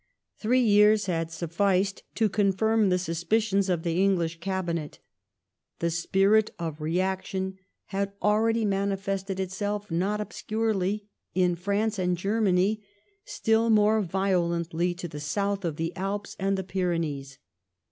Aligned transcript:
Three 0.39 0.61
years 0.63 1.05
had 1.05 1.29
sufficed 1.29 2.01
to 2.15 2.27
confirm 2.27 2.89
the 2.89 2.97
suspicions 2.97 3.69
of 3.69 3.83
the 3.83 4.03
English 4.03 4.39
Cabinet. 4.39 4.97
The 5.77 5.91
spirit 5.91 6.49
of 6.57 6.81
reaction 6.81 7.59
had 7.85 8.13
already 8.19 8.65
manifested 8.65 9.39
itself, 9.39 9.91
not 9.91 10.19
obscurely, 10.19 11.07
in 11.35 11.53
France 11.55 11.99
and 11.99 12.17
Germany, 12.17 12.81
still 13.25 13.69
more 13.69 14.01
violently 14.01 14.95
to 14.95 15.07
the 15.07 15.19
south 15.19 15.63
of 15.63 15.75
the 15.75 15.95
Alps 15.95 16.35
and 16.39 16.57
the 16.57 16.63
Pyrenees. 16.63 17.37